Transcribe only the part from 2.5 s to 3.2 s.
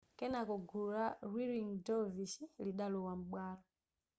lidalowa